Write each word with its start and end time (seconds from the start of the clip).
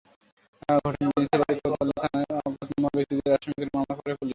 ঘটনার 0.61 0.93
দিন 0.99 1.25
সিলেট 1.25 1.57
কোতোয়ালি 1.63 1.93
থানায় 2.01 2.27
অজ্ঞাতনামা 2.39 2.89
ব্যক্তিদের 2.95 3.31
আসামি 3.35 3.53
করে 3.57 3.67
মামলা 3.75 3.93
করে 3.97 4.13
পুলিশ। 4.13 4.29